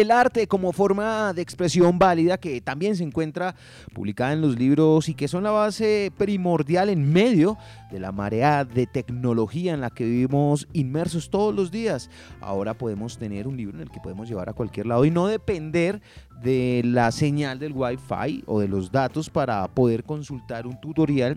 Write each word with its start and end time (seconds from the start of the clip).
el 0.00 0.10
arte 0.10 0.46
como 0.46 0.72
forma 0.72 1.32
de 1.32 1.42
expresión 1.42 1.98
válida 1.98 2.38
que 2.38 2.60
también 2.60 2.94
se 2.94 3.02
encuentra 3.02 3.54
publicada 3.92 4.32
en 4.32 4.40
los 4.40 4.58
libros 4.58 5.08
y 5.08 5.14
que 5.14 5.28
son 5.28 5.42
la 5.42 5.50
base 5.50 6.12
primordial 6.16 6.88
en 6.88 7.12
medio 7.12 7.58
de 7.90 7.98
la 7.98 8.12
marea 8.12 8.64
de 8.64 8.86
tecnología 8.86 9.74
en 9.74 9.80
la 9.80 9.90
que 9.90 10.04
vivimos 10.04 10.68
inmersos 10.72 11.30
todos 11.30 11.54
los 11.54 11.70
días. 11.70 12.10
Ahora 12.40 12.74
podemos 12.74 13.18
tener 13.18 13.48
un 13.48 13.56
libro 13.56 13.76
en 13.76 13.82
el 13.82 13.90
que 13.90 14.00
podemos 14.00 14.28
llevar 14.28 14.48
a 14.48 14.52
cualquier 14.52 14.86
lado 14.86 15.04
y 15.04 15.10
no 15.10 15.26
depender 15.26 16.00
de 16.42 16.82
la 16.84 17.10
señal 17.10 17.58
del 17.58 17.72
Wi-Fi 17.72 18.44
o 18.46 18.60
de 18.60 18.68
los 18.68 18.92
datos 18.92 19.28
para 19.28 19.66
poder 19.68 20.04
consultar 20.04 20.66
un 20.66 20.80
tutorial 20.80 21.36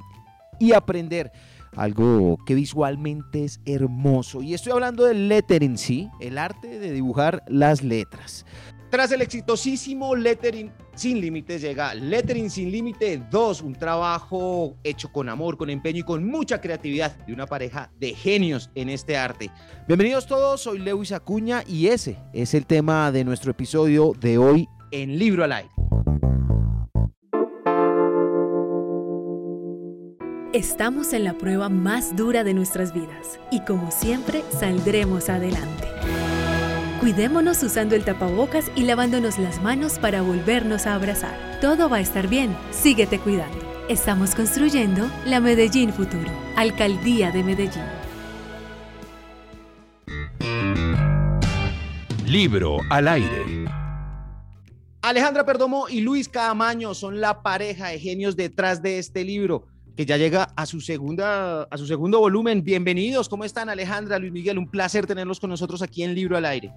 y 0.59 0.73
aprender 0.73 1.31
algo 1.75 2.37
que 2.45 2.55
visualmente 2.55 3.45
es 3.45 3.59
hermoso. 3.65 4.41
Y 4.41 4.53
estoy 4.53 4.73
hablando 4.73 5.05
del 5.05 5.27
lettering, 5.27 5.77
sí, 5.77 6.09
el 6.19 6.37
arte 6.37 6.79
de 6.79 6.91
dibujar 6.91 7.43
las 7.47 7.83
letras. 7.83 8.45
Tras 8.91 9.09
el 9.13 9.21
exitosísimo 9.21 10.17
Lettering 10.17 10.69
Sin 10.95 11.21
Límites 11.21 11.61
llega 11.61 11.93
Lettering 11.93 12.49
Sin 12.49 12.69
Límite 12.69 13.23
2, 13.31 13.61
un 13.61 13.73
trabajo 13.73 14.75
hecho 14.83 15.09
con 15.13 15.29
amor, 15.29 15.55
con 15.55 15.69
empeño 15.69 15.99
y 15.99 16.03
con 16.03 16.27
mucha 16.27 16.59
creatividad 16.59 17.15
de 17.25 17.31
una 17.31 17.47
pareja 17.47 17.89
de 18.01 18.13
genios 18.13 18.69
en 18.75 18.89
este 18.89 19.15
arte. 19.15 19.49
Bienvenidos 19.87 20.27
todos, 20.27 20.59
soy 20.59 20.79
Lewis 20.79 21.13
Acuña 21.13 21.63
y 21.65 21.87
ese 21.87 22.17
es 22.33 22.53
el 22.53 22.65
tema 22.65 23.13
de 23.13 23.23
nuestro 23.23 23.51
episodio 23.51 24.11
de 24.19 24.37
hoy 24.37 24.67
en 24.91 25.17
Libro 25.17 25.45
al 25.45 25.53
Estamos 30.53 31.13
en 31.13 31.23
la 31.23 31.37
prueba 31.37 31.69
más 31.69 32.17
dura 32.17 32.43
de 32.43 32.53
nuestras 32.53 32.93
vidas 32.93 33.39
y 33.51 33.61
como 33.61 33.89
siempre 33.89 34.43
saldremos 34.51 35.29
adelante. 35.29 35.87
Cuidémonos 36.99 37.63
usando 37.63 37.95
el 37.95 38.03
tapabocas 38.03 38.69
y 38.75 38.83
lavándonos 38.83 39.39
las 39.39 39.63
manos 39.63 39.97
para 39.97 40.21
volvernos 40.21 40.87
a 40.87 40.95
abrazar. 40.95 41.57
Todo 41.61 41.87
va 41.87 41.97
a 41.97 42.01
estar 42.01 42.27
bien, 42.27 42.53
síguete 42.71 43.17
cuidando. 43.17 43.59
Estamos 43.87 44.35
construyendo 44.35 45.09
la 45.25 45.39
Medellín 45.39 45.93
Futuro, 45.93 46.29
Alcaldía 46.57 47.31
de 47.31 47.43
Medellín. 47.45 47.85
Libro 52.27 52.79
al 52.89 53.07
aire. 53.07 53.65
Alejandra 55.01 55.45
Perdomo 55.45 55.87
y 55.87 56.01
Luis 56.01 56.27
Caamaño 56.27 56.93
son 56.93 57.21
la 57.21 57.41
pareja 57.41 57.87
de 57.87 57.99
genios 57.99 58.35
detrás 58.35 58.81
de 58.81 58.99
este 58.99 59.23
libro 59.23 59.70
que 60.01 60.05
ya 60.07 60.17
llega 60.17 60.47
a 60.55 60.65
su 60.65 60.81
segunda 60.81 61.61
a 61.69 61.77
su 61.77 61.85
segundo 61.85 62.19
volumen. 62.19 62.63
Bienvenidos, 62.63 63.29
¿cómo 63.29 63.43
están 63.45 63.69
Alejandra, 63.69 64.17
Luis 64.17 64.31
Miguel? 64.31 64.57
Un 64.57 64.67
placer 64.67 65.05
tenerlos 65.05 65.39
con 65.39 65.51
nosotros 65.51 65.83
aquí 65.83 66.01
en 66.01 66.15
Libro 66.15 66.35
al 66.35 66.45
Aire. 66.45 66.73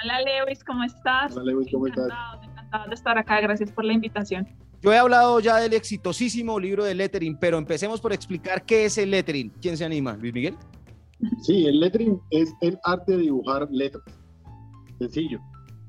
Hola 0.00 0.20
Lewis, 0.20 0.62
¿cómo 0.62 0.84
estás? 0.84 1.36
Hola 1.36 1.50
Lewis, 1.50 1.66
¿cómo 1.72 1.88
estás? 1.88 2.12
Encantado 2.44 2.88
de 2.88 2.94
estar 2.94 3.18
acá, 3.18 3.40
gracias 3.40 3.72
por 3.72 3.84
la 3.84 3.92
invitación. 3.92 4.46
Yo 4.80 4.92
he 4.92 4.98
hablado 4.98 5.40
ya 5.40 5.56
del 5.56 5.72
exitosísimo 5.72 6.60
libro 6.60 6.84
de 6.84 6.94
lettering, 6.94 7.36
pero 7.40 7.58
empecemos 7.58 8.00
por 8.00 8.12
explicar 8.12 8.64
qué 8.64 8.84
es 8.84 8.98
el 8.98 9.10
lettering. 9.10 9.50
¿Quién 9.60 9.76
se 9.76 9.84
anima? 9.84 10.16
Luis 10.16 10.32
Miguel. 10.32 10.54
Sí, 11.42 11.66
el 11.66 11.80
lettering 11.80 12.20
es 12.30 12.54
el 12.60 12.78
arte 12.84 13.16
de 13.16 13.22
dibujar 13.22 13.66
letras. 13.72 14.04
Sencillo, 15.00 15.40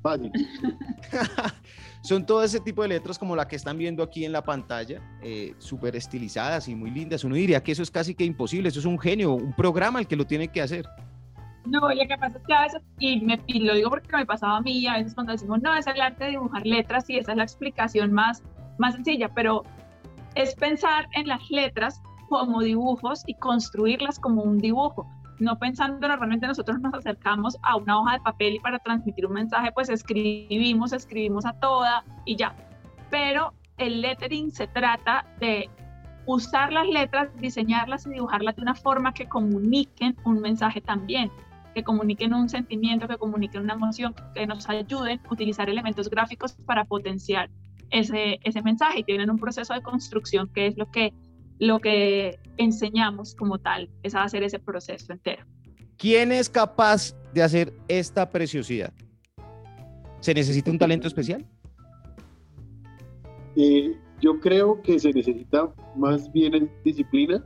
fácil. 0.01 0.31
Son 2.03 2.25
todo 2.25 2.43
ese 2.43 2.59
tipo 2.59 2.81
de 2.81 2.89
letras 2.89 3.17
como 3.17 3.33
la 3.33 3.47
que 3.47 3.55
están 3.55 3.77
viendo 3.77 4.03
aquí 4.03 4.25
en 4.25 4.33
la 4.33 4.43
pantalla, 4.43 5.01
eh, 5.21 5.55
súper 5.57 5.95
estilizadas 5.95 6.67
y 6.67 6.75
muy 6.75 6.91
lindas. 6.91 7.23
Uno 7.23 7.35
diría 7.35 7.63
que 7.63 7.71
eso 7.71 7.81
es 7.81 7.89
casi 7.89 8.13
que 8.13 8.25
imposible, 8.25 8.67
eso 8.67 8.81
es 8.81 8.85
un 8.85 8.99
genio, 8.99 9.33
un 9.33 9.53
programa 9.53 9.99
el 9.99 10.07
que 10.07 10.17
lo 10.17 10.27
tiene 10.27 10.49
que 10.49 10.61
hacer. 10.61 10.85
No, 11.65 11.79
lo 11.79 12.05
que 12.05 12.17
pasa 12.17 12.37
es 12.37 12.43
que 12.45 12.53
a 12.53 12.61
veces, 12.63 12.81
y, 12.99 13.21
me, 13.21 13.39
y 13.47 13.59
lo 13.59 13.73
digo 13.73 13.89
porque 13.89 14.17
me 14.17 14.25
pasaba 14.25 14.57
a 14.57 14.61
mí, 14.61 14.85
a 14.85 14.97
veces 14.97 15.15
cuando 15.15 15.31
decimos, 15.31 15.61
no, 15.61 15.73
es 15.77 15.87
el 15.87 16.01
arte 16.01 16.25
de 16.25 16.31
dibujar 16.31 16.65
letras 16.65 17.09
y 17.09 17.17
esa 17.19 17.31
es 17.31 17.37
la 17.37 17.43
explicación 17.43 18.11
más, 18.11 18.43
más 18.79 18.95
sencilla, 18.95 19.29
pero 19.33 19.63
es 20.35 20.55
pensar 20.55 21.07
en 21.13 21.29
las 21.29 21.49
letras 21.49 22.01
como 22.27 22.61
dibujos 22.61 23.23
y 23.27 23.35
construirlas 23.35 24.19
como 24.19 24.41
un 24.41 24.57
dibujo 24.57 25.07
no 25.39 25.57
pensando 25.57 26.07
normalmente 26.07 26.47
nosotros 26.47 26.79
nos 26.79 26.93
acercamos 26.93 27.57
a 27.63 27.75
una 27.75 27.99
hoja 27.99 28.13
de 28.13 28.19
papel 28.21 28.55
y 28.55 28.59
para 28.59 28.79
transmitir 28.79 29.25
un 29.25 29.33
mensaje 29.33 29.71
pues 29.71 29.89
escribimos, 29.89 30.93
escribimos 30.93 31.45
a 31.45 31.53
toda 31.53 32.03
y 32.25 32.35
ya. 32.35 32.55
Pero 33.09 33.53
el 33.77 34.01
lettering 34.01 34.51
se 34.51 34.67
trata 34.67 35.25
de 35.39 35.69
usar 36.25 36.71
las 36.71 36.87
letras, 36.87 37.29
diseñarlas 37.39 38.05
y 38.05 38.11
dibujarlas 38.11 38.55
de 38.55 38.61
una 38.61 38.75
forma 38.75 39.13
que 39.13 39.27
comuniquen 39.27 40.15
un 40.23 40.39
mensaje 40.39 40.81
también, 40.81 41.31
que 41.73 41.83
comuniquen 41.83 42.33
un 42.33 42.49
sentimiento, 42.49 43.07
que 43.07 43.17
comuniquen 43.17 43.63
una 43.63 43.73
emoción, 43.73 44.15
que 44.33 44.47
nos 44.47 44.69
ayuden 44.69 45.19
a 45.25 45.33
utilizar 45.33 45.69
elementos 45.69 46.09
gráficos 46.09 46.53
para 46.65 46.85
potenciar 46.85 47.49
ese, 47.89 48.61
mensaje 48.63 48.99
y 48.99 49.03
tienen 49.03 49.29
un 49.29 49.37
proceso 49.37 49.73
de 49.73 49.81
construcción 49.81 50.49
que 50.49 50.67
es 50.67 50.77
lo 50.77 50.89
que 50.89 51.13
lo 51.63 51.79
que 51.79 52.39
enseñamos 52.57 53.35
como 53.35 53.57
tal 53.57 53.89
es 54.03 54.15
a 54.15 54.23
hacer 54.23 54.43
ese 54.43 54.59
proceso 54.59 55.13
entero. 55.13 55.45
¿Quién 55.97 56.33
es 56.33 56.49
capaz 56.49 57.15
de 57.33 57.41
hacer 57.41 57.73
esta 57.87 58.29
preciosidad? 58.29 58.91
¿Se 60.19 60.33
necesita 60.33 60.69
un 60.71 60.77
talento 60.77 61.07
especial? 61.07 61.45
Eh, 63.55 63.97
yo 64.19 64.41
creo 64.41 64.81
que 64.81 64.99
se 64.99 65.13
necesita 65.13 65.73
más 65.95 66.29
bien 66.33 66.69
disciplina, 66.83 67.41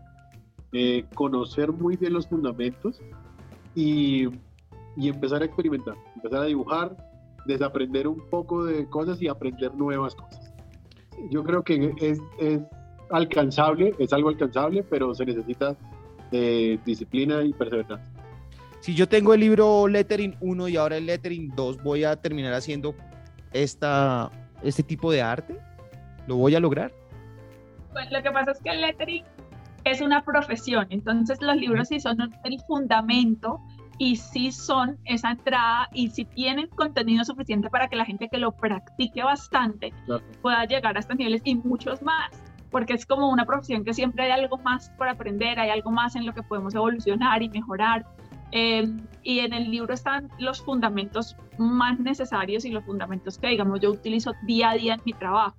eh, 0.71 1.05
conocer 1.13 1.71
muy 1.71 1.95
bien 1.95 2.13
los 2.13 2.27
fundamentos 2.27 2.99
y, 3.75 4.27
y, 4.95 5.09
empezar 5.09 5.43
a 5.43 5.45
experimentar, 5.45 5.95
empezar 6.15 6.41
a 6.41 6.45
dibujar, 6.45 6.97
desaprender 7.45 8.07
un 8.07 8.27
poco 8.31 8.65
de 8.65 8.89
cosas 8.89 9.21
y 9.21 9.27
aprender 9.27 9.75
nuevas 9.75 10.15
cosas. 10.15 10.51
Yo 11.29 11.43
creo 11.43 11.63
que 11.63 11.93
es, 11.99 12.19
es 12.39 12.61
alcanzable, 13.09 13.93
es 13.99 14.13
algo 14.13 14.29
alcanzable, 14.29 14.83
pero 14.83 15.13
se 15.13 15.25
necesita 15.25 15.75
de 16.31 16.79
disciplina 16.85 17.43
y 17.43 17.53
perseverancia. 17.53 18.11
Si 18.79 18.93
yo 18.93 19.07
tengo 19.07 19.33
el 19.33 19.39
libro 19.39 19.87
Lettering 19.87 20.35
1 20.39 20.67
y 20.67 20.77
ahora 20.77 20.97
el 20.97 21.05
Lettering 21.05 21.53
2, 21.55 21.83
¿voy 21.83 22.03
a 22.03 22.15
terminar 22.15 22.53
haciendo 22.53 22.95
esta, 23.51 24.31
este 24.63 24.83
tipo 24.83 25.11
de 25.11 25.21
arte? 25.21 25.57
¿Lo 26.27 26.35
voy 26.35 26.55
a 26.55 26.59
lograr? 26.59 26.91
Pues 27.93 28.11
lo 28.11 28.21
que 28.21 28.31
pasa 28.31 28.51
es 28.51 28.59
que 28.59 28.69
el 28.69 28.81
lettering 28.81 29.23
es 29.85 30.01
una 30.01 30.23
profesión, 30.23 30.85
entonces 30.89 31.41
los 31.41 31.55
libros 31.55 31.87
sí 31.87 31.99
son 31.99 32.17
el 32.43 32.59
fundamento 32.67 33.59
y 33.97 34.17
sí 34.17 34.51
son 34.51 34.97
esa 35.05 35.31
entrada 35.31 35.89
y 35.93 36.09
si 36.09 36.25
tienen 36.25 36.67
contenido 36.67 37.23
suficiente 37.23 37.69
para 37.69 37.87
que 37.87 37.95
la 37.95 38.05
gente 38.05 38.29
que 38.29 38.37
lo 38.37 38.51
practique 38.51 39.23
bastante 39.23 39.93
pueda 40.41 40.65
llegar 40.65 40.95
a 40.95 40.99
estos 40.99 41.17
niveles 41.17 41.41
y 41.45 41.55
muchos 41.55 42.01
más 42.01 42.29
porque 42.71 42.93
es 42.93 43.05
como 43.05 43.29
una 43.29 43.45
profesión 43.45 43.83
que 43.83 43.93
siempre 43.93 44.25
hay 44.25 44.31
algo 44.31 44.57
más 44.57 44.89
por 44.97 45.07
aprender, 45.07 45.59
hay 45.59 45.69
algo 45.69 45.91
más 45.91 46.15
en 46.15 46.25
lo 46.25 46.33
que 46.33 46.43
podemos 46.43 46.75
evolucionar 46.75 47.41
y 47.41 47.49
mejorar. 47.49 48.05
Eh, 48.51 48.87
y 49.23 49.39
en 49.39 49.53
el 49.53 49.69
libro 49.69 49.93
están 49.93 50.29
los 50.39 50.61
fundamentos 50.61 51.35
más 51.57 51.99
necesarios 51.99 52.65
y 52.65 52.71
los 52.71 52.83
fundamentos 52.85 53.37
que, 53.37 53.47
digamos, 53.47 53.79
yo 53.81 53.91
utilizo 53.91 54.33
día 54.45 54.71
a 54.71 54.75
día 54.75 54.93
en 54.95 55.01
mi 55.05 55.13
trabajo. 55.13 55.57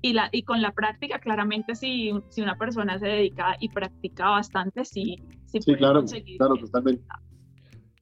Y, 0.00 0.14
la, 0.14 0.28
y 0.32 0.42
con 0.42 0.60
la 0.60 0.72
práctica, 0.72 1.20
claramente, 1.20 1.76
si, 1.76 2.12
si 2.28 2.42
una 2.42 2.56
persona 2.56 2.98
se 2.98 3.06
dedica 3.06 3.56
y 3.60 3.68
practica 3.68 4.30
bastante, 4.30 4.84
sí, 4.84 5.22
sí, 5.46 5.62
sí 5.62 5.74
claro, 5.76 6.04
claro, 6.38 6.56
totalmente. 6.56 7.04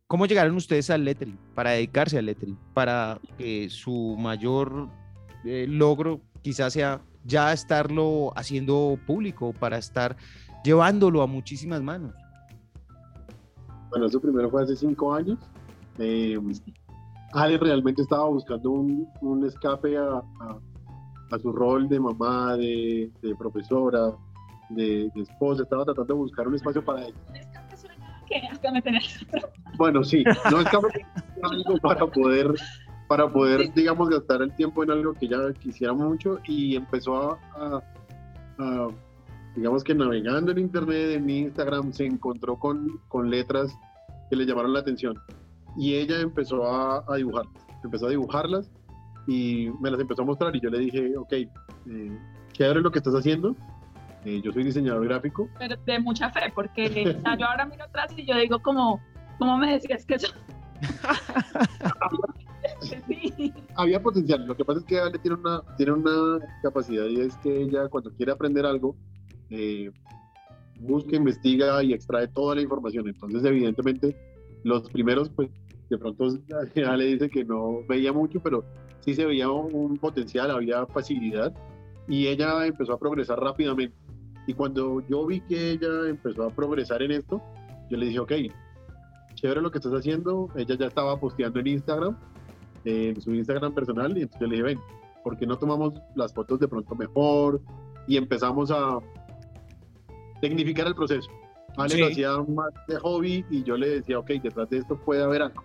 ¿Cómo 0.07 0.27
llegaron 0.27 0.57
ustedes 0.57 0.91
al 0.91 1.05
lettering, 1.05 1.39
para 1.55 1.71
dedicarse 1.71 2.19
al 2.19 2.27
lettering, 2.27 2.59
para 2.73 3.21
que 3.37 3.69
su 3.69 4.17
mayor 4.19 4.89
eh, 5.45 5.67
logro 5.69 6.21
quizás 6.43 6.73
sea 6.73 7.01
ya 7.25 7.53
estarlo 7.53 8.33
haciendo 8.37 8.99
público, 9.07 9.53
para 9.53 9.79
estar 9.79 10.17
llevándolo 10.65 11.23
a 11.23 11.27
muchísimas 11.27 11.83
manos? 11.83 12.15
Bueno, 13.91 14.07
eso 14.07 14.21
primero 14.21 14.51
fue 14.51 14.63
hace 14.63 14.77
cinco 14.77 15.13
años. 15.15 15.39
Eh, 15.99 16.39
Ale 17.33 17.59
realmente 17.59 18.03
estaba 18.03 18.27
buscando 18.27 18.71
un, 18.71 19.07
un 19.21 19.45
escape 19.45 19.97
a, 19.97 20.23
a, 21.31 21.39
su 21.41 21.53
rol 21.53 21.89
de 21.89 22.01
mamá, 22.01 22.57
de, 22.57 23.11
de 23.23 23.35
profesora, 23.37 24.13
de, 24.71 25.11
de, 25.15 25.23
esposa. 25.23 25.63
Estaba 25.63 25.85
tratando 25.85 26.15
de 26.15 26.21
buscar 26.21 26.49
un 26.49 26.55
espacio 26.55 26.85
para 26.85 27.05
ella. 27.05 27.15
Bueno, 29.77 30.05
sí, 30.05 30.25
no 30.51 30.61
escape 30.61 31.07
para 31.83 32.07
poder 32.07 32.55
para 33.11 33.29
poder, 33.29 33.75
digamos, 33.75 34.09
gastar 34.09 34.41
el 34.41 34.55
tiempo 34.55 34.85
en 34.85 34.93
algo 34.93 35.15
que 35.15 35.27
ya 35.27 35.53
quisiéramos 35.55 36.09
mucho 36.09 36.39
y 36.47 36.77
empezó 36.77 37.37
a, 37.57 37.83
digamos 39.57 39.83
que 39.83 39.97
navegando 39.97 40.53
en 40.53 40.59
internet, 40.59 41.17
en 41.17 41.29
Instagram, 41.29 41.93
se 41.93 42.07
encontró 42.07 42.57
con, 42.57 43.01
con 43.09 43.29
letras 43.29 43.77
que 44.31 44.37
le 44.37 44.47
llamaron 44.47 44.73
la 44.73 44.79
atención 44.79 45.19
y 45.77 45.97
ella 45.97 46.21
empezó 46.21 46.65
a, 46.65 47.05
a 47.09 47.17
dibujarlas, 47.17 47.67
empezó 47.83 48.07
a 48.07 48.11
dibujarlas 48.11 48.71
y 49.27 49.71
me 49.81 49.91
las 49.91 49.99
empezó 49.99 50.23
a 50.23 50.27
mostrar 50.27 50.55
y 50.55 50.61
yo 50.61 50.71
le 50.71 50.79
dije, 50.79 51.17
ok, 51.17 51.33
eh, 51.33 51.49
chévere 52.53 52.81
lo 52.81 52.93
que 52.93 53.01
estás 53.01 53.15
haciendo, 53.15 53.57
eh, 54.25 54.41
yo 54.41 54.53
soy 54.53 54.63
diseñador 54.63 55.05
gráfico. 55.09 55.49
Pero 55.59 55.75
de 55.85 55.99
mucha 55.99 56.31
fe, 56.31 56.53
porque 56.55 57.19
yo 57.39 57.45
ahora 57.45 57.67
miro 57.67 57.87
atrás 57.87 58.13
y 58.17 58.25
yo 58.25 58.37
digo 58.37 58.61
como, 58.63 59.01
¿cómo 59.41 59.59
me 59.59 59.73
decías 59.73 60.07
que 60.07 60.15
eso? 60.15 60.33
había 63.77 64.03
potencial. 64.03 64.47
Lo 64.47 64.57
que 64.57 64.65
pasa 64.65 64.81
es 64.81 64.87
que 64.87 64.99
Ale 64.99 65.19
tiene 65.19 65.37
una, 65.37 65.63
tiene 65.77 65.93
una 65.93 66.39
capacidad 66.63 67.07
y 67.07 67.21
es 67.21 67.37
que 67.39 67.63
ella 67.63 67.89
cuando 67.89 68.11
quiere 68.13 68.33
aprender 68.33 68.67
algo, 68.67 68.97
eh, 69.51 69.91
busca, 70.81 71.17
investiga 71.17 71.83
y 71.83 71.93
extrae 71.93 72.29
toda 72.29 72.55
la 72.55 72.63
información. 72.63 73.09
Entonces, 73.09 73.45
evidentemente, 73.45 74.17
los 74.65 74.89
primeros, 74.91 75.31
pues, 75.31 75.51
de 75.89 75.99
pronto 75.99 76.29
Ale 76.87 77.05
dice 77.05 77.29
que 77.29 77.45
no 77.45 77.85
veía 77.89 78.13
mucho, 78.13 78.41
pero 78.41 78.65
sí 79.01 79.15
se 79.15 79.27
veía 79.27 79.51
un 79.51 79.97
potencial, 79.97 80.51
había 80.51 80.87
facilidad 80.87 81.55
y 82.09 82.27
ella 82.27 82.67
empezó 82.67 82.95
a 82.95 82.99
progresar 82.99 83.39
rápidamente. 83.39 83.97
Y 84.47 84.55
cuando 84.55 85.07
yo 85.07 85.27
vi 85.27 85.41
que 85.43 85.73
ella 85.73 86.09
empezó 86.09 86.45
a 86.45 86.51
progresar 86.51 87.03
en 87.03 87.13
esto, 87.13 87.43
yo 87.91 87.97
le 87.97 88.07
dije, 88.07 88.19
ok, 88.19 88.33
chévere 89.35 89.61
lo 89.61 89.71
que 89.71 89.79
estás 89.79 89.93
haciendo. 89.93 90.49
Ella 90.57 90.77
ya 90.77 90.87
estaba 90.87 91.19
posteando 91.19 91.61
en 91.61 91.69
Instagram, 91.69 92.19
en 92.85 93.21
su 93.21 93.35
Instagram 93.35 93.73
personal, 93.75 94.17
y 94.17 94.23
entonces 94.23 94.41
yo 94.41 94.47
le 94.47 94.57
dije, 94.57 94.63
ven, 94.63 94.81
¿por 95.23 95.37
qué 95.37 95.47
no 95.47 95.57
tomamos 95.57 95.95
las 96.15 96.33
fotos 96.33 96.61
de 96.61 96.69
pronto 96.69 96.95
mejor? 96.95 97.61
Y 98.07 98.17
empezamos 98.17 98.71
a 98.71 98.99
tecnificar 100.41 100.87
el 100.87 100.95
proceso. 100.95 101.31
Ale 101.77 101.99
lo 101.99 102.07
hacía 102.07 102.31
más 102.49 102.73
de 102.89 102.99
hobby 102.99 103.45
y 103.51 103.63
yo 103.63 103.77
le 103.77 103.89
decía, 103.89 104.19
ok, 104.19 104.29
detrás 104.43 104.69
de 104.71 104.79
esto 104.79 104.97
puede 104.97 105.23
haber 105.23 105.43
algo. 105.43 105.63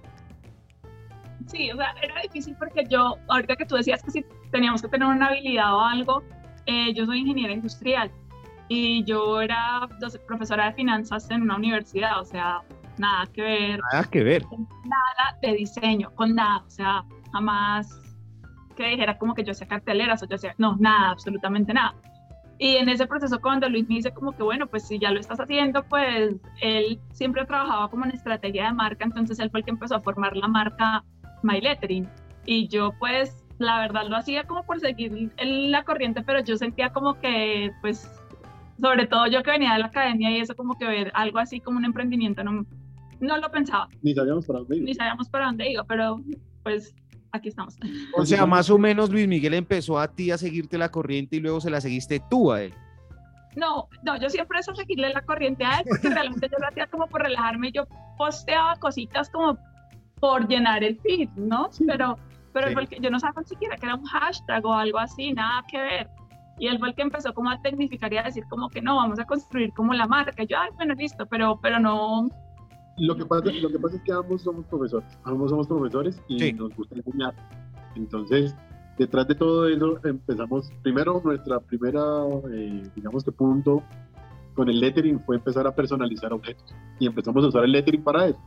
Sí, 1.47 1.71
o 1.71 1.75
sea, 1.75 1.93
era 2.01 2.21
difícil 2.21 2.55
porque 2.57 2.85
yo, 2.89 3.17
ahorita 3.27 3.55
que 3.55 3.65
tú 3.65 3.75
decías 3.75 4.03
que 4.03 4.11
si 4.11 4.25
teníamos 4.51 4.81
que 4.81 4.87
tener 4.87 5.07
una 5.07 5.27
habilidad 5.27 5.75
o 5.75 5.81
algo, 5.81 6.23
eh, 6.65 6.93
yo 6.93 7.05
soy 7.05 7.19
ingeniera 7.19 7.53
industrial 7.53 8.11
y 8.67 9.03
yo 9.03 9.41
era 9.41 9.87
profesora 10.27 10.67
de 10.67 10.73
finanzas 10.73 11.29
en 11.29 11.43
una 11.43 11.55
universidad, 11.55 12.19
o 12.19 12.25
sea, 12.25 12.61
nada 12.97 13.25
que 13.31 13.41
ver. 13.41 13.79
Nada 13.91 14.03
que 14.05 14.23
ver. 14.23 14.43
Nada 14.43 15.04
de 15.41 15.53
diseño, 15.53 16.11
con 16.15 16.35
nada, 16.35 16.63
o 16.65 16.69
sea, 16.69 17.03
jamás 17.31 18.01
que 18.75 18.89
dijera 18.89 19.17
como 19.17 19.33
que 19.33 19.43
yo 19.43 19.51
hacía 19.51 19.67
carteleras 19.67 20.21
o 20.21 20.27
yo 20.27 20.35
hacía, 20.35 20.53
no, 20.57 20.75
nada, 20.77 21.11
absolutamente 21.11 21.73
nada. 21.73 21.95
Y 22.57 22.77
en 22.77 22.87
ese 22.87 23.05
proceso 23.05 23.41
cuando 23.41 23.67
Luis 23.67 23.87
me 23.89 23.95
dice 23.95 24.13
como 24.13 24.31
que 24.31 24.43
bueno, 24.43 24.67
pues 24.67 24.87
si 24.87 24.97
ya 24.97 25.11
lo 25.11 25.19
estás 25.19 25.39
haciendo, 25.39 25.83
pues 25.83 26.35
él 26.61 26.99
siempre 27.11 27.45
trabajaba 27.45 27.89
como 27.89 28.05
en 28.05 28.11
estrategia 28.11 28.67
de 28.67 28.73
marca, 28.73 29.05
entonces 29.05 29.39
él 29.39 29.49
fue 29.49 29.59
el 29.59 29.65
que 29.65 29.71
empezó 29.71 29.95
a 29.95 30.01
formar 30.01 30.37
la 30.37 30.47
marca 30.47 31.03
My 31.43 31.59
Lettering. 31.59 32.07
Y 32.45 32.67
yo 32.67 32.93
pues 32.99 33.43
la 33.57 33.79
verdad 33.79 34.07
lo 34.07 34.15
hacía 34.15 34.45
como 34.45 34.63
por 34.63 34.79
seguir 34.79 35.33
la 35.37 35.83
corriente, 35.83 36.21
pero 36.21 36.39
yo 36.41 36.55
sentía 36.55 36.91
como 36.93 37.15
que 37.19 37.71
pues 37.81 38.09
sobre 38.79 39.07
todo 39.07 39.27
yo 39.27 39.43
que 39.43 39.51
venía 39.51 39.73
de 39.73 39.79
la 39.79 39.87
academia 39.87 40.31
y 40.31 40.39
eso 40.39 40.55
como 40.55 40.77
que 40.77 40.85
ver 40.85 41.11
algo 41.13 41.39
así 41.39 41.59
como 41.59 41.77
un 41.77 41.85
emprendimiento 41.85 42.43
no, 42.43 42.65
no 43.25 43.37
lo 43.37 43.49
pensaba. 43.51 43.87
Ni 44.01 44.13
sabíamos 44.13 44.45
para 44.45 44.59
dónde 44.59 44.77
iba. 44.77 44.85
Ni 44.85 44.93
sabíamos 44.93 45.29
para 45.29 45.45
dónde 45.45 45.71
iba, 45.71 45.83
pero 45.83 46.21
pues 46.63 46.95
aquí 47.31 47.49
estamos. 47.49 47.75
O 48.17 48.25
sea, 48.25 48.45
más 48.45 48.69
o 48.69 48.77
menos 48.77 49.09
Luis 49.09 49.27
Miguel 49.27 49.53
empezó 49.53 49.99
a 49.99 50.07
ti 50.07 50.31
a 50.31 50.37
seguirte 50.37 50.77
la 50.77 50.89
corriente 50.89 51.35
y 51.37 51.39
luego 51.39 51.61
se 51.61 51.69
la 51.69 51.81
seguiste 51.81 52.21
tú 52.29 52.51
a 52.51 52.63
él. 52.63 52.73
No, 53.55 53.87
no, 54.03 54.19
yo 54.19 54.29
siempre 54.29 54.59
eso 54.59 54.75
seguirle 54.75 55.13
la 55.13 55.21
corriente 55.21 55.63
a 55.63 55.79
él 55.79 55.85
porque 55.89 56.09
realmente 56.09 56.49
yo 56.51 56.57
lo 56.59 56.67
hacía 56.67 56.87
como 56.87 57.07
por 57.07 57.21
relajarme. 57.21 57.71
Yo 57.71 57.85
posteaba 58.17 58.75
cositas 58.77 59.29
como 59.29 59.57
por 60.19 60.47
llenar 60.47 60.83
el 60.83 60.99
feed, 60.99 61.29
¿no? 61.35 61.69
Pero, 61.85 62.17
pero 62.53 62.73
porque 62.73 62.97
yo 63.01 63.09
no 63.09 63.19
sabía 63.19 63.41
ni 63.41 63.47
siquiera 63.47 63.77
que 63.77 63.85
era 63.85 63.95
un 63.95 64.05
hashtag 64.05 64.65
o 64.65 64.73
algo 64.73 64.99
así, 64.99 65.33
nada 65.33 65.63
que 65.69 65.77
ver. 65.77 66.09
Y 66.57 66.67
él 66.67 66.79
fue 66.79 66.89
el 66.89 66.95
que 66.95 67.01
empezó 67.01 67.33
como 67.33 67.49
a 67.49 67.61
tecnificar 67.61 68.13
y 68.13 68.17
a 68.17 68.23
decir 68.23 68.43
como 68.49 68.69
que 68.69 68.81
no, 68.81 68.95
vamos 68.95 69.19
a 69.19 69.25
construir 69.25 69.71
como 69.73 69.93
la 69.93 70.07
marca. 70.07 70.43
yo, 70.43 70.57
ay, 70.57 70.69
bueno, 70.75 70.93
listo, 70.93 71.25
pero, 71.25 71.59
pero 71.61 71.79
no, 71.79 72.29
lo 72.97 73.15
que, 73.15 73.25
pasa, 73.25 73.51
lo 73.51 73.69
que 73.69 73.79
pasa 73.79 73.95
es 73.97 74.01
que 74.03 74.11
ambos 74.11 74.41
somos 74.41 74.65
profesores, 74.65 75.17
ambos 75.23 75.49
somos 75.49 75.67
profesores 75.67 76.21
y 76.27 76.53
nos 76.53 76.75
gusta 76.75 76.95
enseñar. 76.95 77.33
Entonces, 77.95 78.55
detrás 78.97 79.27
de 79.27 79.35
todo 79.35 79.67
eso 79.67 79.99
empezamos, 80.03 80.71
primero 80.81 81.21
nuestra 81.23 81.59
primera, 81.59 82.01
eh, 82.51 82.83
digamos 82.95 83.23
que 83.23 83.31
punto 83.31 83.83
con 84.53 84.69
el 84.69 84.79
lettering 84.79 85.19
fue 85.25 85.35
empezar 85.35 85.67
a 85.67 85.75
personalizar 85.75 86.31
objetos 86.31 86.73
y 86.99 87.07
empezamos 87.07 87.43
a 87.43 87.47
usar 87.47 87.63
el 87.65 87.71
lettering 87.71 88.03
para 88.03 88.27
eso. 88.27 88.39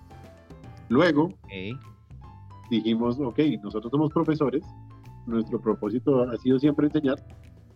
Luego 0.89 1.35
dijimos, 2.71 3.19
ok, 3.21 3.39
nosotros 3.63 3.91
somos 3.91 4.11
profesores, 4.13 4.65
nuestro 5.27 5.61
propósito 5.61 6.23
ha 6.23 6.37
sido 6.39 6.59
siempre 6.59 6.87
enseñar, 6.87 7.23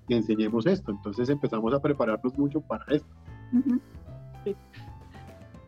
y 0.08 0.14
enseñemos 0.14 0.66
esto. 0.66 0.90
Entonces 0.90 1.28
empezamos 1.28 1.72
a 1.74 1.80
prepararnos 1.80 2.36
mucho 2.38 2.60
para 2.60 2.84
esto. 2.90 3.08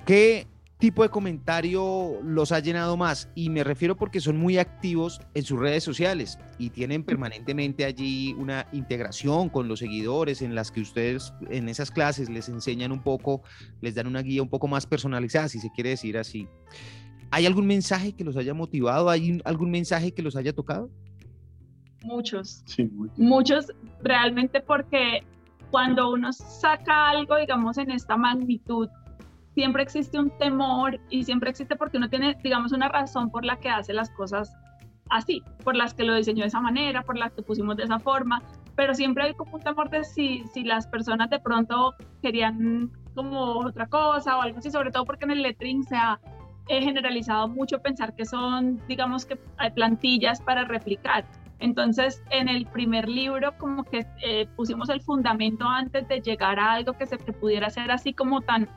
¿Qué 0.07 0.47
tipo 0.79 1.03
de 1.03 1.09
comentario 1.09 2.21
los 2.23 2.53
ha 2.53 2.61
llenado 2.61 2.97
más? 2.97 3.31
Y 3.35 3.51
me 3.51 3.65
refiero 3.65 3.97
porque 3.97 4.21
son 4.21 4.37
muy 4.37 4.59
activos 4.59 5.21
en 5.35 5.45
sus 5.45 5.59
redes 5.59 5.85
sociales 5.85 6.39
y 6.59 6.71
tienen 6.71 7.05
permanentemente 7.05 7.85
allí 7.85 8.35
una 8.35 8.67
integración 8.73 9.49
con 9.49 9.69
los 9.69 9.79
seguidores 9.79 10.43
en 10.43 10.55
las 10.55 10.71
que 10.71 10.81
ustedes 10.81 11.33
en 11.51 11.69
esas 11.69 11.91
clases 11.91 12.29
les 12.29 12.49
enseñan 12.49 12.93
un 12.93 13.03
poco, 13.03 13.43
les 13.81 13.95
dan 13.95 14.07
una 14.07 14.23
guía 14.23 14.43
un 14.43 14.49
poco 14.49 14.69
más 14.69 14.87
personalizada, 14.87 15.49
si 15.49 15.61
se 15.61 15.71
quiere 15.71 15.91
decir 15.91 16.19
así. 16.19 16.49
¿Hay 17.31 17.47
algún 17.47 17.67
mensaje 17.67 18.13
que 18.13 18.25
los 18.25 18.37
haya 18.37 18.55
motivado? 18.55 19.11
¿Hay 19.11 19.41
algún 19.45 19.71
mensaje 19.71 20.13
que 20.13 20.23
los 20.23 20.37
haya 20.37 20.53
tocado? 20.53 20.91
Muchos. 22.03 22.63
Sí, 22.67 22.85
muchos. 22.85 23.19
muchos 23.19 23.73
realmente 24.03 24.61
porque 24.61 25.25
cuando 25.71 26.13
uno 26.13 26.33
saca 26.33 27.09
algo, 27.11 27.37
digamos, 27.37 27.79
en 27.79 27.91
esta 27.91 28.17
magnitud, 28.17 28.89
siempre 29.55 29.83
existe 29.83 30.19
un 30.19 30.31
temor 30.39 31.01
y 31.11 31.25
siempre 31.25 31.51
existe 31.51 31.77
porque 31.77 31.97
uno 31.97 32.09
tiene, 32.09 32.37
digamos, 32.43 32.73
una 32.73 32.89
razón 32.89 33.31
por 33.31 33.45
la 33.45 33.57
que 33.57 33.69
hace 33.69 33.93
las 33.93 34.11
cosas 34.11 34.55
así, 35.11 35.43
por 35.63 35.77
las 35.77 35.95
que 35.95 36.05
lo 36.05 36.15
diseñó 36.15 36.43
de 36.43 36.49
esa 36.49 36.61
manera, 36.61 37.03
por 37.03 37.17
las 37.17 37.33
que 37.33 37.43
pusimos 37.43 37.77
de 37.77 37.85
esa 37.85 37.99
forma, 37.99 38.43
pero 38.75 38.95
siempre 38.95 39.25
hay 39.25 39.35
como 39.35 39.57
un 39.57 39.63
temor 39.63 39.91
de 39.91 40.05
si, 40.05 40.45
si 40.53 40.65
las 40.65 40.87
personas 40.87 41.31
de 41.31 41.39
pronto 41.39 41.95
querían 42.23 42.91
como 43.15 43.59
otra 43.59 43.87
cosa 43.87 44.37
o 44.39 44.43
algo 44.43 44.59
así, 44.59 44.71
sobre 44.71 44.91
todo 44.91 45.05
porque 45.05 45.25
en 45.25 45.33
el 45.33 45.43
lettering 45.43 45.85
se 45.85 45.97
ha 45.97 46.19
generalizado 46.67 47.49
mucho 47.49 47.81
pensar 47.81 48.15
que 48.17 48.25
son, 48.25 48.81
digamos 48.89 49.27
que 49.27 49.39
hay 49.59 49.71
plantillas 49.71 50.41
para 50.41 50.65
replicar. 50.65 51.25
Entonces, 51.61 52.23
en 52.31 52.49
el 52.49 52.67
primer 52.67 53.09
libro 53.09 53.57
como 53.59 53.85
que 53.85 54.07
eh, 54.23 54.47
pusimos 54.57 54.89
el 54.89 55.01
fundamento 55.01 55.67
antes 55.67 56.09
de 56.09 56.21
llegar 56.21 56.59
a 56.59 56.73
algo 56.73 56.95
que 56.95 57.07
se 57.07 57.17
que 57.19 57.33
pudiera 57.33 57.71
ser 57.71 57.91
así 57.91 58.13
como 58.13 58.41
tan 58.41 58.69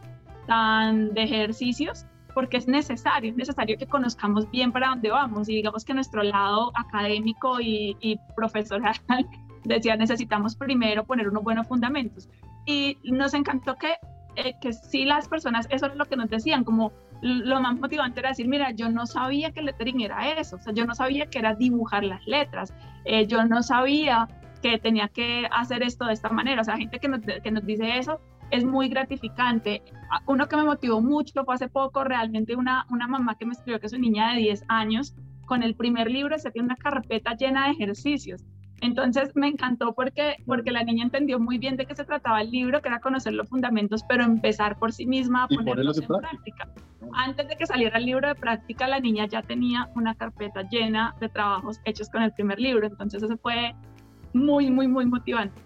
tan 0.48 1.14
de 1.14 1.24
ejercicios 1.24 2.06
porque 2.34 2.58
es 2.58 2.68
necesario, 2.68 3.32
es 3.32 3.38
necesario 3.38 3.78
que 3.78 3.88
conozcamos 3.88 4.50
bien 4.52 4.71
para 4.71 4.90
dónde 4.90 5.10
vamos. 5.10 5.50
Y 5.50 5.56
digamos 5.56 5.83
que 5.83 5.94
nuestro 5.94 6.21
lado 6.21 6.71
académico 6.76 7.60
y, 7.60 7.98
y 8.00 8.19
profesional 8.36 8.95
decía 9.64 9.95
necesitamos 9.95 10.56
primero 10.56 11.04
poner 11.04 11.30
unos 11.30 11.44
buenos 11.44 11.68
fundamentos 11.68 12.30
y 12.68 12.98
nos 13.06 13.33
encantó 13.33 13.76
que, 13.76 13.95
eh, 14.36 14.54
que 14.62 14.74
sí 14.74 15.06
las 15.06 15.28
personas, 15.28 15.68
eso 15.71 15.88
es 15.88 15.95
lo 15.95 16.06
que 16.06 16.18
nos 16.18 16.30
decían, 16.30 16.64
como 16.64 16.92
lo 17.21 17.60
más 17.60 17.80
motivante 17.80 18.19
era 18.19 18.30
decir, 18.30 18.48
mira, 18.48 18.71
yo 18.71 18.90
no 18.90 19.07
sabía 19.07 19.52
que 19.52 19.62
lettering 19.62 20.02
era 20.02 20.38
eso, 20.38 20.57
o 20.57 20.60
sea, 20.60 20.74
yo 20.74 20.86
no 20.86 20.94
sabía 20.94 21.28
que 21.28 21.40
era 21.40 21.56
dibujar 21.56 22.04
las 22.04 22.26
letras, 22.28 22.74
eh, 23.06 23.26
yo 23.26 23.44
no 23.45 23.64
sabía 23.64 24.28
que 24.62 24.78
tenía 24.78 25.07
que 25.07 25.48
hacer 25.52 25.81
esto 25.81 26.06
de 26.06 26.14
esta 26.14 26.30
manera, 26.30 26.62
o 26.62 26.64
sea, 26.64 26.78
gente 26.78 27.00
que 27.00 27.07
nos, 27.07 27.21
que 27.21 27.52
nos 27.52 27.66
dice 27.66 27.98
eso 27.98 28.19
es 28.51 28.63
muy 28.63 28.89
gratificante. 28.89 29.83
Uno 30.25 30.47
que 30.47 30.56
me 30.56 30.63
motivó 30.63 31.01
mucho 31.01 31.44
fue 31.45 31.56
hace 31.56 31.68
poco 31.68 32.04
realmente 32.04 32.56
una, 32.56 32.85
una 32.89 33.07
mamá 33.07 33.37
que 33.37 33.45
me 33.45 33.54
escribió 33.54 33.80
que 33.80 33.89
su 33.89 33.97
niña 33.97 34.33
de 34.33 34.39
10 34.39 34.63
años 34.68 35.16
con 35.45 35.63
el 35.63 35.75
primer 35.75 36.09
libro 36.09 36.37
se 36.37 36.51
tiene 36.51 36.68
una 36.68 36.75
carpeta 36.75 37.35
llena 37.35 37.66
de 37.66 37.71
ejercicios. 37.71 38.44
Entonces 38.81 39.31
me 39.35 39.47
encantó 39.47 39.94
porque, 39.94 40.35
porque 40.45 40.71
la 40.71 40.83
niña 40.83 41.04
entendió 41.04 41.39
muy 41.39 41.57
bien 41.57 41.77
de 41.77 41.85
qué 41.85 41.95
se 41.95 42.06
trataba 42.06 42.42
el 42.42 42.51
libro, 42.51 42.81
que 42.81 42.89
era 42.89 42.99
conocer 42.99 43.33
los 43.33 43.49
fundamentos, 43.49 44.04
pero 44.07 44.23
empezar 44.23 44.77
por 44.77 44.94
sí 44.94 45.07
misma 45.07 45.45
a 45.45 45.47
ponerlos 45.47 45.99
en 45.99 46.07
práctica. 46.07 46.69
Antes 47.13 47.47
de 47.47 47.56
que 47.56 47.66
saliera 47.66 47.97
el 47.97 48.06
libro 48.06 48.27
de 48.27 48.35
práctica, 48.35 48.87
la 48.87 48.99
niña 48.99 49.25
ya 49.25 49.42
tenía 49.42 49.89
una 49.95 50.13
carpeta 50.13 50.61
llena 50.69 51.16
de 51.19 51.30
trabajos 51.30 51.80
hechos 51.85 52.09
con 52.09 52.21
el 52.21 52.31
primer 52.33 52.59
libro. 52.59 52.85
Entonces 52.85 53.23
eso 53.23 53.37
fue 53.37 53.73
muy, 54.33 54.69
muy, 54.69 54.87
muy 54.87 55.07
motivante. 55.07 55.59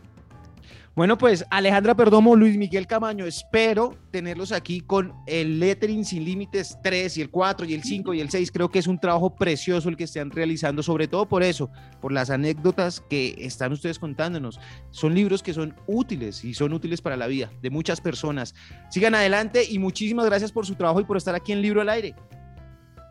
Bueno, 0.93 1.17
pues 1.17 1.45
Alejandra 1.50 1.95
Perdomo, 1.95 2.36
Luis 2.36 2.57
Miguel 2.57 2.86
Camaño, 2.86 3.25
espero 3.25 3.95
tenerlos 4.12 4.51
aquí 4.51 4.81
con 4.81 5.13
el 5.25 5.57
Lettering 5.57 6.03
Sin 6.03 6.25
Límites 6.25 6.77
3 6.83 7.17
y 7.17 7.21
el 7.21 7.29
4 7.29 7.65
y 7.65 7.74
el 7.74 7.83
5 7.83 8.13
y 8.13 8.19
el 8.19 8.29
6. 8.29 8.51
Creo 8.51 8.69
que 8.69 8.79
es 8.79 8.88
un 8.88 9.00
trabajo 9.00 9.33
precioso 9.33 9.88
el 9.88 9.95
que 9.95 10.03
están 10.03 10.31
realizando, 10.31 10.83
sobre 10.83 11.07
todo 11.07 11.29
por 11.29 11.43
eso, 11.43 11.69
por 12.01 12.12
las 12.12 12.29
anécdotas 12.29 13.00
que 13.00 13.36
están 13.38 13.71
ustedes 13.71 14.00
contándonos. 14.00 14.60
Son 14.89 15.15
libros 15.15 15.41
que 15.41 15.53
son 15.53 15.74
útiles 15.88 16.43
y 16.43 16.53
son 16.53 16.74
útiles 16.74 17.01
para 17.01 17.15
la 17.15 17.27
vida 17.27 17.50
de 17.62 17.69
muchas 17.69 18.01
personas. 18.01 18.53
Sigan 18.89 19.15
adelante 19.15 19.63
y 19.69 19.79
muchísimas 19.79 20.25
gracias 20.25 20.51
por 20.51 20.65
su 20.65 20.75
trabajo 20.75 21.00
y 21.00 21.05
por 21.05 21.15
estar 21.15 21.36
aquí 21.36 21.53
en 21.53 21.62
Libro 21.62 21.79
al 21.79 21.88
Aire. 21.88 22.15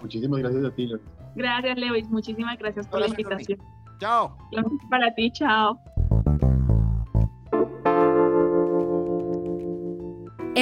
Muchísimas 0.02 0.40
gracias 0.40 0.64
a 0.66 0.70
ti, 0.74 0.86
Luis. 0.86 1.02
Gracias, 1.34 1.78
Lewis. 1.78 2.10
Muchísimas 2.10 2.58
gracias 2.58 2.86
por 2.86 3.00
la 3.00 3.08
invitación. 3.08 3.58
Chao. 3.98 4.36
Para 4.90 5.14
ti, 5.14 5.30
chao. 5.32 5.80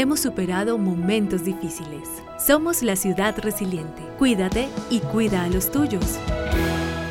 Hemos 0.00 0.20
superado 0.20 0.78
momentos 0.78 1.44
difíciles. 1.44 2.08
Somos 2.38 2.84
la 2.84 2.94
ciudad 2.94 3.36
resiliente. 3.36 4.00
Cuídate 4.16 4.68
y 4.90 5.00
cuida 5.00 5.42
a 5.42 5.48
los 5.48 5.72
tuyos. 5.72 6.20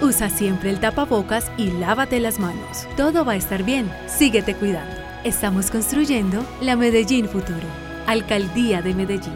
Usa 0.02 0.30
siempre 0.30 0.70
el 0.70 0.80
tapabocas 0.80 1.52
y 1.58 1.70
lávate 1.70 2.22
las 2.22 2.40
manos. 2.40 2.88
Todo 2.96 3.26
va 3.26 3.34
a 3.34 3.36
estar 3.36 3.64
bien. 3.64 3.92
Síguete 4.08 4.56
cuidando. 4.56 4.96
Estamos 5.26 5.70
construyendo 5.70 6.42
la 6.62 6.78
Medellín 6.78 7.28
Futuro. 7.28 7.68
Alcaldía 8.06 8.82
de 8.82 8.94
Medellín. 8.94 9.36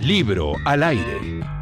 Libro 0.00 0.54
al 0.64 0.84
aire. 0.84 1.53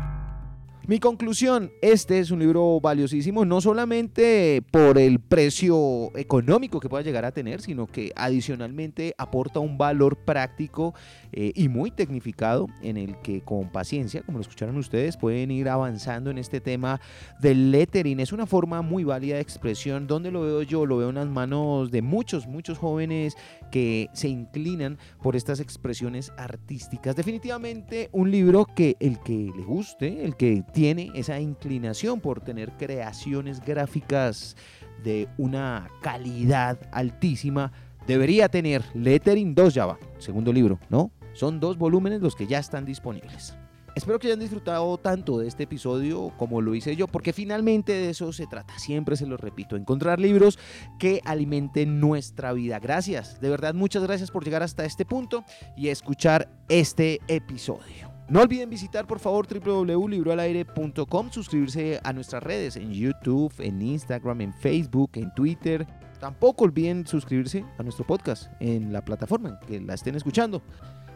Mi 0.88 0.98
conclusión, 0.98 1.70
este 1.80 2.18
es 2.18 2.32
un 2.32 2.40
libro 2.40 2.80
valiosísimo, 2.80 3.44
no 3.44 3.60
solamente 3.60 4.64
por 4.72 4.98
el 4.98 5.20
precio 5.20 6.10
económico 6.16 6.80
que 6.80 6.88
pueda 6.88 7.04
llegar 7.04 7.24
a 7.24 7.30
tener, 7.30 7.60
sino 7.60 7.86
que 7.86 8.10
adicionalmente 8.16 9.14
aporta 9.16 9.60
un 9.60 9.78
valor 9.78 10.16
práctico 10.16 10.92
eh, 11.30 11.52
y 11.54 11.68
muy 11.68 11.92
tecnificado 11.92 12.66
en 12.82 12.96
el 12.96 13.16
que 13.20 13.42
con 13.42 13.70
paciencia, 13.70 14.22
como 14.22 14.38
lo 14.38 14.42
escucharon 14.42 14.76
ustedes, 14.76 15.16
pueden 15.16 15.52
ir 15.52 15.68
avanzando 15.68 16.32
en 16.32 16.38
este 16.38 16.60
tema 16.60 17.00
del 17.40 17.70
lettering. 17.70 18.18
Es 18.18 18.32
una 18.32 18.46
forma 18.46 18.82
muy 18.82 19.04
válida 19.04 19.36
de 19.36 19.40
expresión. 19.40 20.08
donde 20.08 20.32
lo 20.32 20.40
veo 20.40 20.62
yo? 20.62 20.84
Lo 20.84 20.96
veo 20.96 21.10
en 21.10 21.14
las 21.14 21.28
manos 21.28 21.92
de 21.92 22.02
muchos, 22.02 22.48
muchos 22.48 22.78
jóvenes 22.78 23.36
que 23.70 24.08
se 24.14 24.28
inclinan 24.28 24.98
por 25.22 25.36
estas 25.36 25.60
expresiones 25.60 26.32
artísticas. 26.36 27.14
Definitivamente 27.14 28.08
un 28.10 28.32
libro 28.32 28.66
que 28.66 28.96
el 28.98 29.20
que 29.20 29.52
le 29.56 29.62
guste, 29.62 30.24
el 30.24 30.34
que 30.36 30.64
tiene 30.72 31.10
esa 31.14 31.40
inclinación 31.40 32.20
por 32.20 32.40
tener 32.40 32.72
creaciones 32.72 33.60
gráficas 33.60 34.56
de 35.02 35.28
una 35.38 35.90
calidad 36.00 36.78
altísima, 36.92 37.72
debería 38.06 38.48
tener 38.48 38.84
Lettering 38.94 39.54
2 39.54 39.74
Java, 39.74 39.98
segundo 40.18 40.52
libro, 40.52 40.78
¿no? 40.88 41.10
Son 41.34 41.60
dos 41.60 41.78
volúmenes 41.78 42.20
los 42.20 42.36
que 42.36 42.46
ya 42.46 42.58
están 42.58 42.84
disponibles. 42.84 43.56
Espero 43.94 44.18
que 44.18 44.28
hayan 44.28 44.40
disfrutado 44.40 44.96
tanto 44.96 45.38
de 45.38 45.46
este 45.46 45.64
episodio 45.64 46.32
como 46.38 46.62
lo 46.62 46.74
hice 46.74 46.96
yo, 46.96 47.06
porque 47.08 47.34
finalmente 47.34 47.92
de 47.92 48.10
eso 48.10 48.32
se 48.32 48.46
trata. 48.46 48.78
Siempre 48.78 49.16
se 49.16 49.26
lo 49.26 49.36
repito, 49.36 49.76
encontrar 49.76 50.18
libros 50.18 50.58
que 50.98 51.20
alimenten 51.26 52.00
nuestra 52.00 52.54
vida. 52.54 52.78
Gracias, 52.78 53.38
de 53.40 53.50
verdad 53.50 53.74
muchas 53.74 54.02
gracias 54.02 54.30
por 54.30 54.44
llegar 54.44 54.62
hasta 54.62 54.86
este 54.86 55.04
punto 55.04 55.44
y 55.76 55.88
escuchar 55.88 56.48
este 56.68 57.20
episodio. 57.28 58.11
No 58.28 58.40
olviden 58.40 58.70
visitar 58.70 59.06
por 59.06 59.18
favor 59.18 59.46
www.libroalaire.com, 59.46 61.30
suscribirse 61.30 62.00
a 62.02 62.12
nuestras 62.12 62.42
redes 62.42 62.76
en 62.76 62.92
YouTube, 62.92 63.52
en 63.58 63.82
Instagram, 63.82 64.40
en 64.40 64.54
Facebook, 64.54 65.10
en 65.14 65.32
Twitter. 65.34 65.86
Tampoco 66.20 66.64
olviden 66.64 67.06
suscribirse 67.06 67.64
a 67.78 67.82
nuestro 67.82 68.06
podcast 68.06 68.50
en 68.60 68.92
la 68.92 69.04
plataforma 69.04 69.58
que 69.66 69.80
la 69.80 69.94
estén 69.94 70.14
escuchando. 70.14 70.62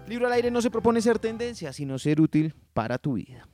Libro 0.09 0.27
al 0.27 0.33
aire 0.33 0.51
no 0.51 0.61
se 0.61 0.71
propone 0.71 1.01
ser 1.01 1.19
tendencia, 1.19 1.73
sino 1.73 1.99
ser 1.99 2.21
útil 2.21 2.55
para 2.75 2.99
tu 2.99 3.15
vida. 3.15 3.49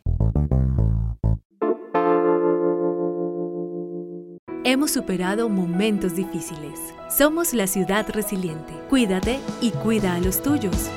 Hemos 4.64 4.92
superado 4.92 5.48
momentos 5.48 6.14
difíciles. 6.14 6.78
Somos 7.10 7.52
la 7.52 7.66
ciudad 7.66 8.08
resiliente. 8.10 8.72
Cuídate 8.88 9.40
y 9.60 9.70
cuida 9.70 10.14
a 10.14 10.20
los 10.20 10.40
tuyos. 10.40 10.88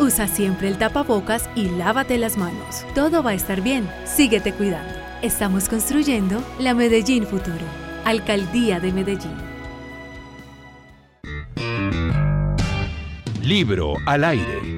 Usa 0.00 0.28
siempre 0.28 0.68
el 0.68 0.78
tapabocas 0.78 1.50
y 1.56 1.68
lávate 1.70 2.18
las 2.18 2.36
manos. 2.36 2.84
Todo 2.94 3.22
va 3.22 3.30
a 3.30 3.34
estar 3.34 3.60
bien. 3.60 3.88
Síguete 4.04 4.52
cuidando. 4.52 4.94
Estamos 5.22 5.68
construyendo 5.68 6.40
la 6.60 6.72
Medellín 6.72 7.26
Futuro. 7.26 7.64
Alcaldía 8.04 8.78
de 8.78 8.92
Medellín. 8.92 9.36
Libro 13.42 13.94
al 14.06 14.22
aire. 14.22 14.77